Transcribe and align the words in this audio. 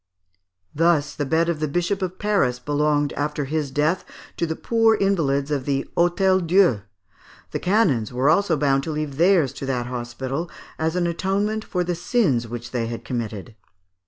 Thus 0.73 1.13
the 1.13 1.27
bed 1.27 1.47
of 1.47 1.59
the 1.59 1.67
Bishop 1.67 2.01
of 2.01 2.17
Paris 2.17 2.57
belonged, 2.57 3.13
after 3.13 3.45
his 3.45 3.69
death, 3.69 4.03
to 4.37 4.47
the 4.47 4.55
poor 4.55 4.95
invalids 4.95 5.51
of 5.51 5.65
the 5.65 5.85
Hôtel 5.95 6.47
Dieu. 6.47 6.81
The 7.51 7.59
canons 7.59 8.11
were 8.11 8.27
also 8.27 8.57
bound 8.57 8.81
to 8.85 8.91
leave 8.91 9.17
theirs 9.17 9.53
to 9.53 9.67
that 9.67 9.85
hospital, 9.85 10.49
as 10.79 10.95
an 10.95 11.05
atonement 11.05 11.63
for 11.63 11.83
the 11.83 11.93
sins 11.93 12.47
which 12.47 12.71
they 12.71 12.87
had 12.87 13.05
committed. 13.05 13.53